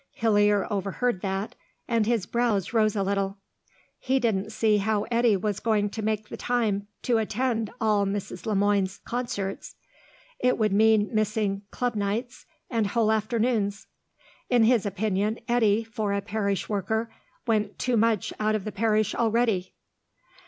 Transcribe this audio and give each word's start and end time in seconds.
Hillier 0.13 0.65
overheard 0.73 1.21
that, 1.21 1.53
and 1.87 2.07
his 2.07 2.25
brows 2.25 2.73
rose 2.73 2.95
a 2.95 3.03
little. 3.03 3.37
He 3.99 4.19
didn't 4.19 4.51
see 4.51 4.77
how 4.77 5.03
Eddy 5.11 5.37
was 5.37 5.59
going 5.59 5.91
to 5.91 6.01
make 6.01 6.29
the 6.29 6.37
time 6.37 6.87
to 7.03 7.19
attend 7.19 7.69
all 7.79 8.07
Mrs. 8.07 8.47
Le 8.47 8.55
Moine's 8.55 8.97
concerts; 9.05 9.75
it 10.39 10.57
would 10.57 10.73
mean 10.73 11.13
missing 11.13 11.61
club 11.69 11.93
nights, 11.93 12.47
and 12.67 12.87
whole 12.87 13.11
afternoons. 13.11 13.85
In 14.49 14.63
his 14.63 14.87
opinion, 14.87 15.37
Eddy, 15.47 15.83
for 15.83 16.13
a 16.13 16.21
parish 16.23 16.67
worker, 16.67 17.13
went 17.45 17.77
too 17.77 17.95
much 17.95 18.33
out 18.39 18.55
of 18.55 18.63
the 18.63 18.71
parish 18.71 19.13
already. 19.13 19.75